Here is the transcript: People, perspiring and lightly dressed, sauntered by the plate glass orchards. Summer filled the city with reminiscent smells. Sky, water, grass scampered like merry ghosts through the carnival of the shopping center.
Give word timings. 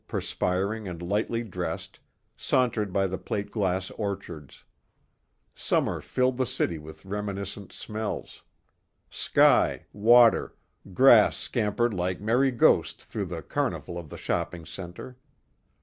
People, 0.07 0.17
perspiring 0.17 0.87
and 0.87 0.99
lightly 0.99 1.43
dressed, 1.43 1.99
sauntered 2.35 2.91
by 2.91 3.05
the 3.05 3.19
plate 3.19 3.51
glass 3.51 3.91
orchards. 3.91 4.63
Summer 5.53 6.01
filled 6.01 6.37
the 6.37 6.45
city 6.47 6.79
with 6.79 7.05
reminiscent 7.05 7.71
smells. 7.71 8.41
Sky, 9.11 9.85
water, 9.93 10.55
grass 10.91 11.37
scampered 11.37 11.93
like 11.93 12.19
merry 12.19 12.49
ghosts 12.49 13.05
through 13.05 13.25
the 13.25 13.43
carnival 13.43 13.95
of 13.99 14.09
the 14.09 14.17
shopping 14.17 14.65
center. 14.65 15.19